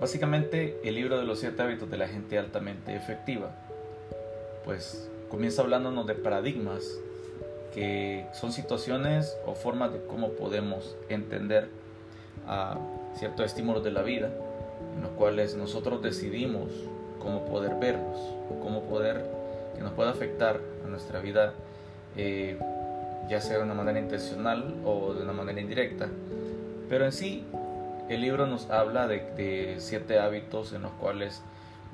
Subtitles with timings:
[0.00, 3.50] Básicamente, el libro de los siete hábitos de la gente altamente efectiva,
[4.64, 6.98] pues comienza hablándonos de paradigmas
[7.74, 11.68] que son situaciones o formas de cómo podemos entender
[12.46, 12.78] a
[13.14, 14.30] ciertos estímulos de la vida,
[14.96, 16.70] en los cuales nosotros decidimos
[17.18, 18.18] cómo poder verlos,
[18.62, 19.26] cómo poder
[19.76, 21.52] que nos pueda afectar a nuestra vida,
[22.16, 22.58] eh,
[23.28, 26.08] ya sea de una manera intencional o de una manera indirecta.
[26.88, 27.44] Pero en sí,
[28.10, 31.42] el libro nos habla de, siete hábitos en los cuales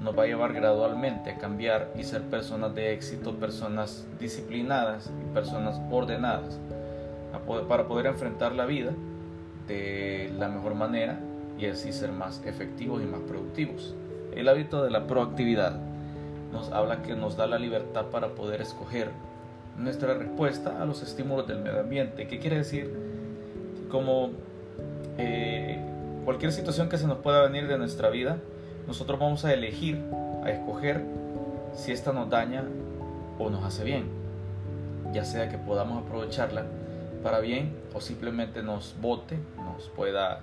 [0.00, 5.34] nos va a llevar gradualmente a cambiar y ser personas de éxito, personas disciplinadas y
[5.34, 6.58] personas ordenadas
[7.68, 8.92] para poder enfrentar la vida
[9.68, 11.20] de la mejor manera
[11.58, 13.94] y así ser más efectivos y más productivos.
[14.34, 15.78] El hábito de la proactividad
[16.50, 19.10] nos habla que nos da la libertad para poder escoger
[19.76, 22.26] nuestra respuesta a los estímulos del medio ambiente.
[22.26, 22.90] ¿Qué quiere decir?
[23.90, 24.30] Como
[25.18, 25.85] eh,
[26.26, 28.38] cualquier situación que se nos pueda venir de nuestra vida,
[28.88, 30.02] nosotros vamos a elegir,
[30.42, 31.00] a escoger
[31.72, 32.64] si esta nos daña
[33.38, 34.08] o nos hace bien.
[35.12, 36.64] Ya sea que podamos aprovecharla
[37.22, 40.40] para bien o simplemente nos bote, nos pueda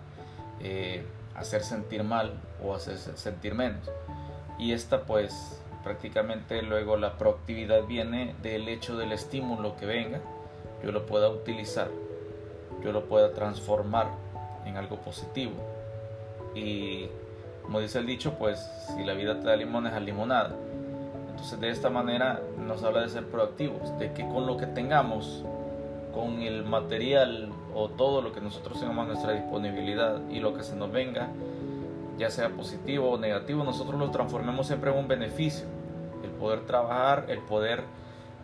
[0.61, 1.03] eh,
[1.35, 2.31] hacer sentir mal
[2.63, 3.91] o hacer sentir menos.
[4.57, 10.21] Y esta pues prácticamente luego la proactividad viene del hecho del estímulo que venga,
[10.81, 11.89] yo lo pueda utilizar,
[12.81, 14.07] yo lo pueda transformar
[14.65, 15.72] en algo positivo
[16.55, 17.07] y
[17.63, 18.59] como dice el dicho, pues
[18.95, 20.55] si la vida te da limones, a limonada.
[21.31, 25.43] Entonces de esta manera nos habla de ser proactivos, de que con lo que tengamos,
[26.13, 30.63] con el material o todo lo que nosotros tengamos a nuestra disponibilidad y lo que
[30.63, 31.29] se nos venga,
[32.17, 35.65] ya sea positivo o negativo, nosotros lo transformemos siempre en un beneficio.
[36.23, 37.83] El poder trabajar, el poder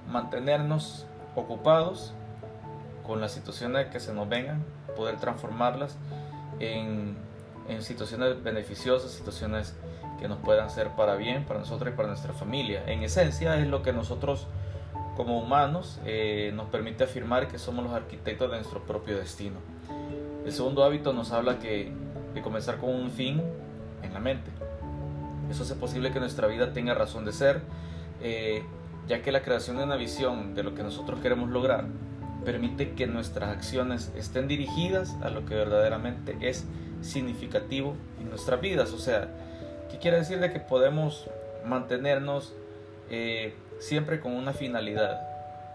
[0.10, 2.14] mantenernos ocupados
[3.06, 4.64] con las situaciones que se nos vengan,
[4.96, 5.98] poder transformarlas
[6.60, 7.16] en
[7.70, 9.76] en situaciones beneficiosas, situaciones
[10.20, 12.84] que nos puedan ser para bien, para nosotros y para nuestra familia.
[12.88, 14.48] En esencia es lo que nosotros
[15.16, 19.58] como humanos eh, nos permite afirmar que somos los arquitectos de nuestro propio destino.
[20.46, 21.92] El segundo hábito nos habla que
[22.34, 23.42] de comenzar con un fin
[24.02, 24.50] en la mente.
[25.50, 27.62] Eso hace posible que nuestra vida tenga razón de ser,
[28.22, 28.64] eh,
[29.08, 31.86] ya que la creación de una visión de lo que nosotros queremos lograr
[32.52, 36.66] permite que nuestras acciones estén dirigidas a lo que verdaderamente es
[37.04, 38.92] significativo en nuestras vidas.
[38.92, 39.28] O sea,
[39.92, 41.28] ¿qué quiere decir de que podemos
[41.64, 42.54] mantenernos
[43.12, 45.22] eh, siempre con una finalidad,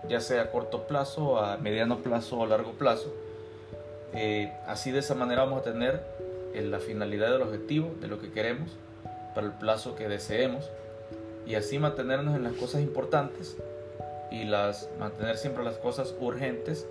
[0.08, 3.14] ya sea a corto plazo, a mediano plazo o a largo plazo?
[4.12, 6.02] Eh, así de esa manera vamos a tener
[6.54, 8.70] eh, la finalidad del objetivo, de lo que queremos,
[9.36, 10.68] para el plazo que deseemos,
[11.46, 13.56] y así mantenernos en las cosas importantes
[14.40, 16.86] y las mantener siempre las cosas urgentes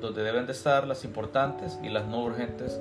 [0.00, 2.80] donde deben de estar las importantes y las no urgentes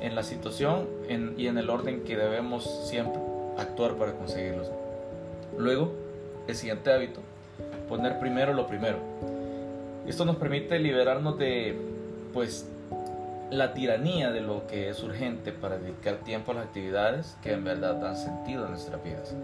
[0.00, 0.88] en la situación
[1.36, 3.20] y en el orden que debemos siempre
[3.58, 4.70] actuar para conseguirlos.
[5.56, 5.92] Luego,
[6.48, 7.20] el siguiente hábito,
[7.88, 8.98] poner primero lo primero.
[10.06, 11.76] Esto nos permite liberarnos de
[12.32, 12.66] pues
[13.50, 17.64] la tiranía de lo que es urgente para dedicar tiempo a las actividades que en
[17.64, 19.34] verdad dan sentido a nuestras vidas.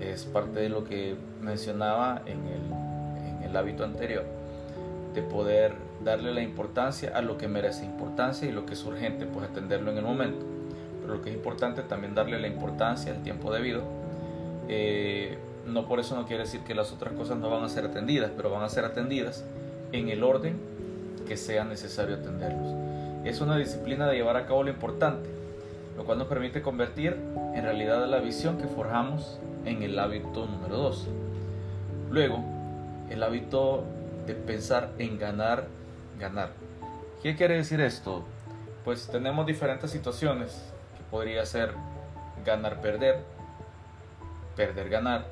[0.00, 2.85] Es parte de lo que mencionaba en el, en
[3.46, 4.24] el hábito anterior,
[5.14, 5.72] de poder
[6.04, 9.90] darle la importancia a lo que merece importancia y lo que es urgente, pues atenderlo
[9.90, 10.44] en el momento.
[11.00, 13.82] Pero lo que es importante también darle la importancia al tiempo debido.
[14.68, 17.84] Eh, no por eso no quiere decir que las otras cosas no van a ser
[17.84, 19.44] atendidas, pero van a ser atendidas
[19.92, 20.56] en el orden
[21.26, 22.74] que sea necesario atenderlos.
[23.24, 25.28] Es una disciplina de llevar a cabo lo importante,
[25.96, 27.16] lo cual nos permite convertir
[27.54, 31.08] en realidad la visión que forjamos en el hábito número 2.
[32.10, 32.44] Luego,
[33.10, 33.84] el hábito
[34.26, 35.68] de pensar en ganar
[36.18, 36.50] ganar.
[37.22, 38.24] ¿Qué quiere decir esto?
[38.84, 40.62] Pues tenemos diferentes situaciones
[40.96, 41.72] que podría ser
[42.44, 43.20] ganar, perder,
[44.54, 45.26] perder, ganar,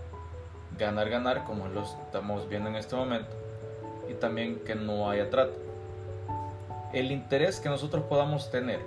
[0.79, 3.31] ganar, ganar, como lo estamos viendo en este momento,
[4.11, 5.55] y también que no haya trato.
[6.93, 8.81] El interés que nosotros podamos tener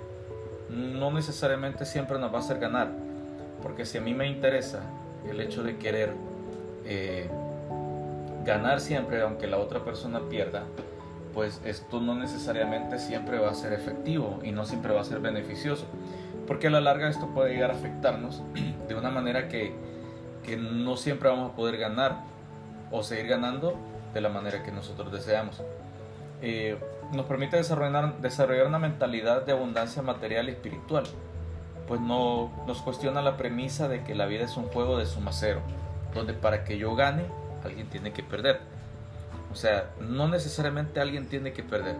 [0.70, 2.88] no necesariamente siempre nos va a hacer ganar,
[3.62, 4.82] porque si a mí me interesa
[5.28, 6.12] el hecho de querer
[6.84, 7.28] eh,
[8.48, 10.64] ganar siempre, aunque la otra persona pierda,
[11.34, 15.20] pues esto no necesariamente siempre va a ser efectivo y no siempre va a ser
[15.20, 15.84] beneficioso,
[16.46, 18.42] porque a la larga esto puede llegar a afectarnos
[18.88, 19.74] de una manera que,
[20.42, 22.22] que no siempre vamos a poder ganar
[22.90, 23.76] o seguir ganando
[24.14, 25.62] de la manera que nosotros deseamos.
[26.40, 26.78] Eh,
[27.12, 31.04] nos permite desarrollar, desarrollar una mentalidad de abundancia material y espiritual,
[31.86, 35.32] pues no nos cuestiona la premisa de que la vida es un juego de suma
[35.32, 35.60] cero,
[36.14, 37.24] donde para que yo gane
[37.64, 38.60] alguien tiene que perder
[39.52, 41.96] o sea, no necesariamente alguien tiene que perder.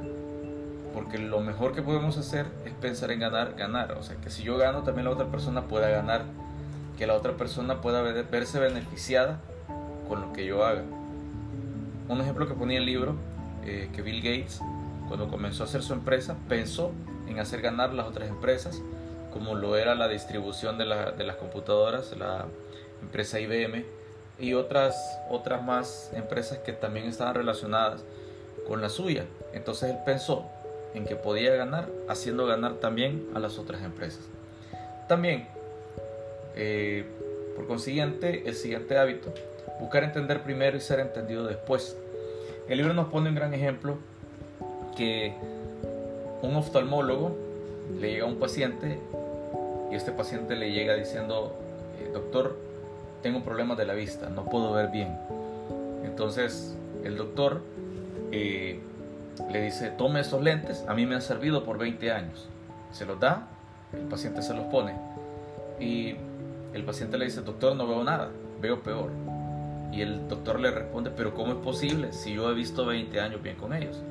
[0.94, 3.93] Porque lo mejor que podemos hacer es pensar en ganar, ganar.
[3.93, 6.22] O sea, que si yo gano, también la otra persona pueda ganar.
[6.96, 9.40] Que la otra persona pueda verse beneficiada
[10.08, 10.82] con lo que yo haga.
[12.08, 13.14] Un ejemplo que ponía el libro,
[13.64, 14.61] eh, que Bill Gates,
[15.08, 16.93] cuando comenzó a hacer su empresa, pensó
[17.28, 18.81] en hacer ganar las otras empresas,
[19.32, 22.46] como lo era la distribución de, de las computadoras, la
[23.02, 23.98] empresa IBM
[24.38, 28.05] y otras, otras más empresas que también estaban relacionadas
[28.67, 29.25] con la suya.
[29.52, 30.44] Entonces él pensó
[30.94, 34.20] en que podía ganar haciendo ganar también a las otras empresas.
[35.08, 35.46] También,
[36.55, 37.05] eh,
[37.56, 39.32] por consiguiente, el siguiente hábito,
[39.81, 41.96] buscar entender primero y ser entendido después.
[42.69, 43.96] El libro nos pone un gran ejemplo
[44.96, 45.35] que
[46.43, 47.37] un oftalmólogo
[47.99, 48.99] le llega a un paciente
[49.90, 51.55] y este paciente le llega diciendo,
[52.00, 52.56] eh, doctor,
[53.23, 55.17] tengo problemas de la vista, no puedo ver bien.
[56.05, 57.62] Entonces el doctor
[58.32, 58.81] eh,
[59.50, 62.49] le dice, tome estos lentes, a mí me han servido por 20 años.
[62.93, 63.47] Se los da,
[63.93, 64.94] el paciente se los pone
[65.81, 66.17] y
[66.75, 68.31] el paciente le dice, doctor, no veo nada,
[68.61, 69.11] veo peor.
[69.93, 73.43] Y el doctor le responde, pero ¿cómo es posible si yo he visto 20 años
[73.43, 74.03] bien con ellos?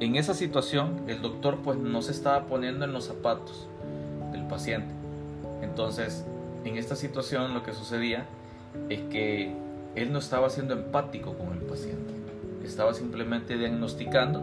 [0.00, 3.66] En esa situación, el doctor pues no se estaba poniendo en los zapatos
[4.32, 4.92] del paciente.
[5.62, 6.24] Entonces,
[6.68, 8.26] en esta situación lo que sucedía
[8.88, 9.54] es que
[9.94, 12.14] él no estaba siendo empático con el paciente.
[12.64, 14.42] Estaba simplemente diagnosticando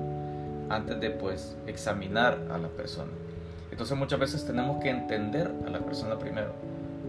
[0.69, 3.11] antes de pues examinar a la persona.
[3.71, 6.53] Entonces muchas veces tenemos que entender a la persona primero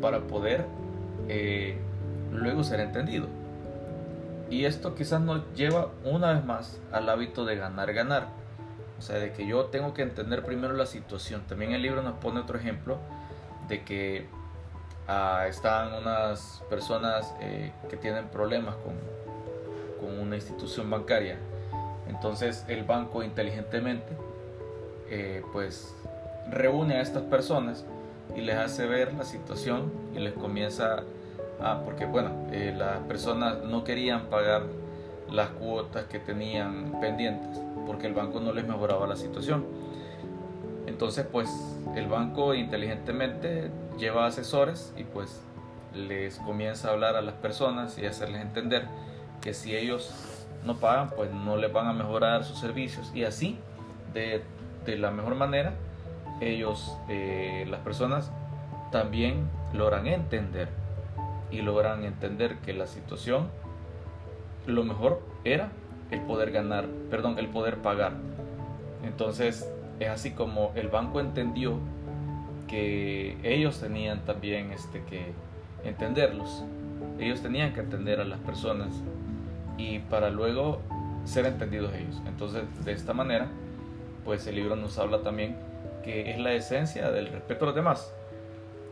[0.00, 0.64] para poder
[1.28, 1.76] eh,
[2.32, 3.26] luego ser entendido.
[4.50, 8.28] Y esto quizás nos lleva una vez más al hábito de ganar, ganar.
[8.98, 11.42] O sea, de que yo tengo que entender primero la situación.
[11.48, 12.98] También el libro nos pone otro ejemplo
[13.68, 14.26] de que
[15.08, 18.94] ah, están unas personas eh, que tienen problemas con,
[20.00, 21.38] con, una institución bancaria.
[22.08, 24.16] Entonces el banco inteligentemente
[25.08, 25.94] eh, pues
[26.50, 27.84] reúne a estas personas
[28.36, 31.02] y les hace ver la situación y les comienza
[31.60, 34.64] Ah, porque bueno, eh, las personas no querían pagar
[35.30, 39.64] las cuotas que tenían pendientes porque el banco no les mejoraba la situación.
[40.86, 41.48] Entonces, pues
[41.94, 45.42] el banco inteligentemente lleva asesores y pues
[45.94, 48.86] les comienza a hablar a las personas y hacerles entender
[49.40, 53.58] que si ellos no pagan, pues no les van a mejorar sus servicios y así,
[54.12, 54.42] de,
[54.84, 55.74] de la mejor manera,
[56.40, 58.32] ellos, eh, las personas,
[58.90, 60.68] también logran entender
[61.50, 63.48] y logran entender que la situación,
[64.66, 65.70] lo mejor era
[66.10, 68.12] el poder ganar, perdón, el poder pagar.
[69.02, 69.68] Entonces
[70.00, 71.78] es así como el banco entendió
[72.68, 75.32] que ellos tenían también este, que
[75.84, 76.64] entenderlos.
[77.18, 78.88] Ellos tenían que entender a las personas
[79.76, 80.80] y para luego
[81.24, 82.20] ser entendidos ellos.
[82.26, 83.48] Entonces, de esta manera,
[84.24, 85.56] pues el libro nos habla también
[86.02, 88.12] que es la esencia del respeto a los demás.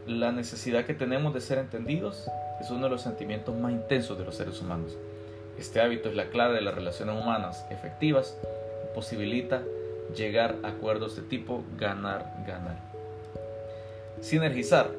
[0.06, 2.28] La necesidad que tenemos de ser entendidos
[2.60, 4.96] es uno de los sentimientos más intensos de los seres humanos.
[5.58, 8.36] Este hábito es la clave de las relaciones humanas efectivas
[8.94, 9.62] posibilita
[10.14, 12.76] llegar a acuerdos de tipo ganar, ganar.
[14.20, 14.90] Sinergizar,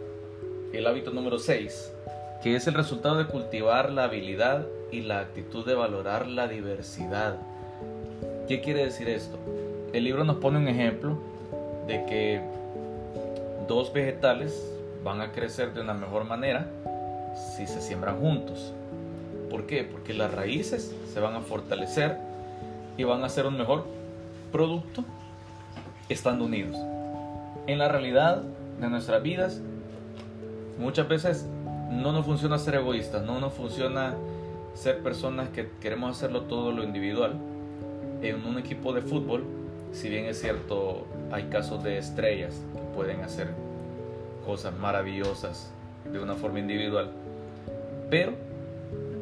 [0.74, 1.94] el hábito número 6,
[2.42, 7.38] que es el resultado de cultivar la habilidad y la actitud de valorar la diversidad.
[8.48, 9.38] ¿Qué quiere decir esto?
[9.94, 11.18] El libro nos pone un ejemplo
[11.88, 12.42] de que
[13.68, 14.70] dos vegetales
[15.04, 16.68] van a crecer de una mejor manera
[17.56, 18.74] si se siembran juntos.
[19.50, 19.84] ¿Por qué?
[19.84, 22.18] Porque las raíces se van a fortalecer
[22.98, 23.86] y van a ser un mejor
[24.54, 25.04] producto
[26.08, 26.78] estando unidos.
[27.68, 28.44] En la realidad
[28.80, 29.60] de nuestras vidas,
[30.80, 31.46] muchas veces
[31.90, 34.16] no nos funciona ser egoístas, no nos funciona
[34.76, 37.34] ser personas que queremos hacerlo todo lo individual.
[38.22, 39.44] En un equipo de fútbol,
[39.92, 43.50] si bien es cierto, hay casos de estrellas que pueden hacer
[44.46, 45.72] cosas maravillosas
[46.12, 47.12] de una forma individual,
[48.10, 48.34] pero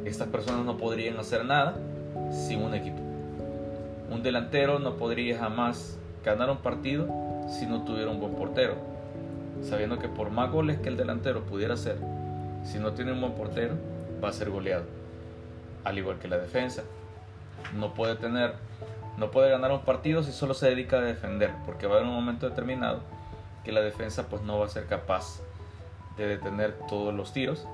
[0.06, 1.78] estas personas no podrían hacer nada
[2.32, 3.11] sin un equipo.
[4.12, 7.08] Un delantero no podría jamás ganar un partido
[7.48, 8.76] si no tuviera un buen portero.
[9.62, 11.98] Sabiendo que por más goles que el delantero pudiera hacer,
[12.66, 13.76] si no tiene un buen portero,
[14.22, 14.84] va a ser goleado.
[15.86, 16.84] Al igual que la defensa.
[17.74, 18.56] No puede tener,
[19.18, 22.10] no puede ganar un partido si solo se dedica a defender, porque va a haber
[22.10, 23.00] un momento determinado
[23.64, 25.40] que la defensa pues no va a ser capaz
[26.18, 27.66] de detener todos los tiros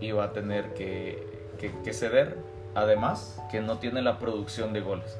[0.00, 1.50] y va a tener que,
[1.92, 2.38] ceder,
[2.76, 5.18] además que no tiene la producción de goles.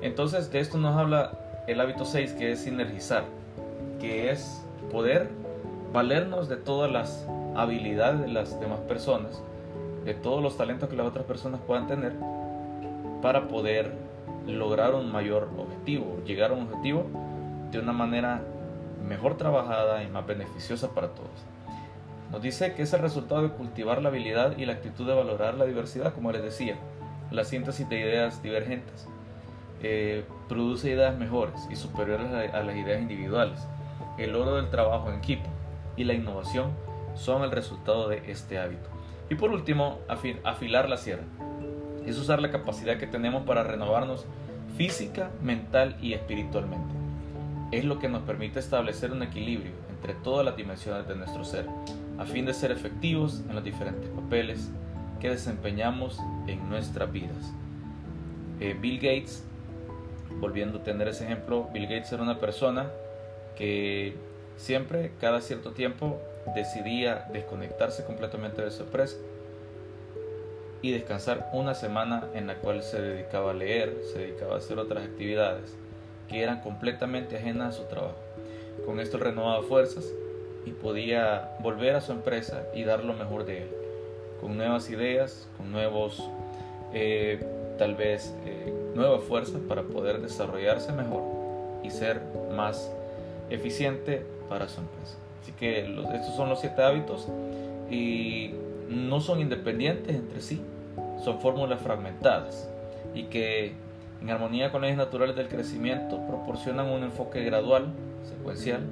[0.00, 1.32] Entonces de esto nos habla
[1.66, 3.24] el hábito 6 que es sinergizar,
[4.00, 5.28] que es poder
[5.92, 7.26] valernos de todas las
[7.56, 9.42] habilidades de las demás personas,
[10.04, 12.12] de todos los talentos que las otras personas puedan tener,
[13.20, 13.92] para poder
[14.46, 17.06] lograr un mayor objetivo, llegar a un objetivo
[17.70, 18.42] de una manera
[19.06, 21.30] mejor trabajada y más beneficiosa para todos.
[22.30, 25.54] Nos dice que es el resultado de cultivar la habilidad y la actitud de valorar
[25.54, 26.76] la diversidad, como les decía,
[27.30, 29.08] la síntesis de ideas divergentes.
[29.82, 33.66] Eh, produce ideas mejores y superiores a, las ideas individuales.
[34.16, 35.48] El oro del trabajo en equipo
[35.96, 36.70] y la innovación
[37.14, 38.88] son el resultado de este hábito.
[39.30, 41.24] Y por último, afilar la sierra.
[42.06, 44.26] Es usar la capacidad que tenemos para renovarnos
[44.76, 46.94] física, mental y espiritualmente.
[47.70, 51.66] Es lo que nos permite establecer un equilibrio entre todas las dimensiones de nuestro ser,
[52.18, 54.70] a fin de ser efectivos en los diferentes papeles
[55.20, 57.52] que desempeñamos en nuestras vidas.
[58.60, 59.44] Eh, Bill Gates,
[60.30, 62.90] volviendo a tener ese ejemplo, Bill Gates era una persona
[63.56, 64.14] que
[64.56, 66.20] siempre, cada cierto tiempo,
[66.54, 69.16] decidía desconectarse completamente de su empresa
[70.80, 74.78] y descansar una semana en la cual se dedicaba a leer, se dedicaba a hacer
[74.78, 75.76] otras actividades
[76.28, 78.18] que eran completamente ajenas a su trabajo.
[78.86, 80.12] Con esto renovaba fuerzas
[80.64, 83.68] y podía volver a su empresa y dar lo mejor de él,
[84.40, 86.22] con nuevas ideas, con nuevos,
[86.92, 87.40] eh,
[87.78, 91.22] tal vez, eh, nuevas fuerzas para poder desarrollarse mejor
[91.82, 92.20] y ser
[92.54, 92.92] más
[93.48, 95.16] eficiente para su empresa.
[95.42, 95.80] Así que
[96.14, 97.28] estos son los siete hábitos
[97.90, 98.54] y
[98.88, 100.60] no son independientes entre sí,
[101.24, 102.68] son fórmulas fragmentadas
[103.14, 103.72] y que
[104.20, 107.92] en armonía con leyes naturales del crecimiento proporcionan un enfoque gradual,
[108.24, 108.82] secuencial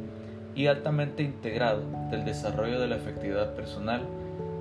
[0.54, 4.02] y altamente integrado del desarrollo de la efectividad personal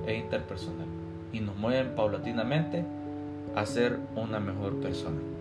[0.08, 0.88] e interpersonal
[1.32, 2.84] y nos mueven paulatinamente
[3.56, 5.35] a ser una mejor persona.